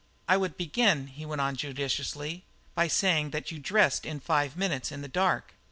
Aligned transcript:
"I 0.27 0.35
would 0.35 0.57
begin," 0.57 1.05
he 1.05 1.27
went 1.27 1.41
on 1.41 1.55
judiciously, 1.55 2.43
"by 2.73 2.87
saying 2.87 3.29
that 3.29 3.51
you 3.51 3.59
dressed 3.59 4.03
in 4.03 4.19
five 4.19 4.57
minutes 4.57 4.91
in 4.91 5.03
the 5.03 5.07
dark." 5.07 5.53